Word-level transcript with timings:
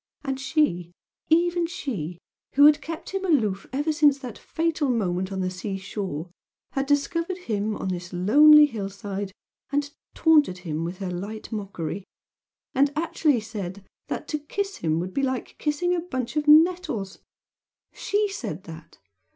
And 0.23 0.39
she 0.39 0.93
even 1.29 1.67
she 1.67 2.17
who 2.55 2.65
had 2.65 2.81
kept 2.81 3.11
him 3.11 3.23
aloof 3.23 3.67
ever 3.71 3.91
since 3.93 4.17
that 4.17 4.35
fatal 4.35 4.89
moment 4.89 5.31
on 5.31 5.41
the 5.41 5.51
seashore, 5.51 6.31
had 6.71 6.87
discovered 6.87 7.37
him 7.37 7.75
on 7.75 7.89
this 7.89 8.11
lonely 8.11 8.65
hill 8.65 8.89
side, 8.89 9.31
and 9.71 9.83
had 9.85 9.93
taunted 10.15 10.57
him 10.65 10.83
with 10.83 10.97
her 10.97 11.11
light 11.11 11.51
mockery 11.51 12.03
and 12.73 12.91
actually 12.95 13.41
said 13.41 13.85
that 14.07 14.27
"to 14.29 14.39
kiss 14.39 14.77
him 14.77 14.99
would 14.99 15.13
be 15.13 15.21
like 15.21 15.55
kissing 15.59 15.93
a 15.93 15.99
bunch 16.01 16.35
of 16.35 16.47
nettles!" 16.47 17.19
SHE 17.93 18.27
said 18.29 18.63
that! 18.63 18.97